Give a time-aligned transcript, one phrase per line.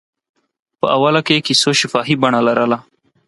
[0.79, 2.77] په اوله کې کیسو شفاهي بڼه لرله.